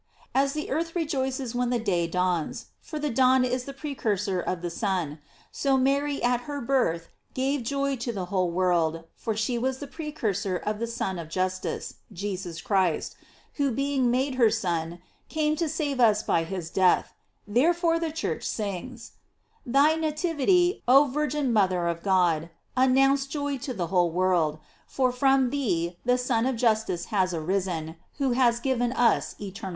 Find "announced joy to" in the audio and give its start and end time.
22.75-23.71